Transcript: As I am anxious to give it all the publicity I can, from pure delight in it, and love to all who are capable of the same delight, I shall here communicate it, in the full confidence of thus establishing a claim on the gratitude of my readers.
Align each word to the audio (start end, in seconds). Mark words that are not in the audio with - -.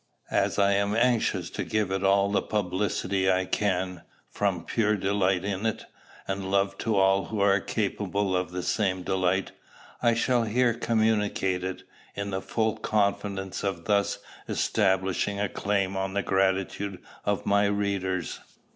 As 0.31 0.57
I 0.57 0.71
am 0.71 0.95
anxious 0.95 1.51
to 1.51 1.63
give 1.63 1.91
it 1.91 2.03
all 2.03 2.31
the 2.31 2.41
publicity 2.41 3.31
I 3.31 3.45
can, 3.45 4.01
from 4.31 4.65
pure 4.65 4.95
delight 4.95 5.45
in 5.45 5.63
it, 5.67 5.85
and 6.27 6.49
love 6.49 6.75
to 6.79 6.95
all 6.95 7.25
who 7.25 7.39
are 7.41 7.59
capable 7.59 8.35
of 8.35 8.49
the 8.49 8.63
same 8.63 9.03
delight, 9.03 9.51
I 10.01 10.15
shall 10.15 10.45
here 10.45 10.73
communicate 10.73 11.63
it, 11.63 11.83
in 12.15 12.31
the 12.31 12.41
full 12.41 12.77
confidence 12.77 13.63
of 13.63 13.85
thus 13.85 14.17
establishing 14.47 15.39
a 15.39 15.47
claim 15.47 15.95
on 15.95 16.15
the 16.15 16.23
gratitude 16.23 17.03
of 17.23 17.45
my 17.45 17.65
readers. 17.67 18.39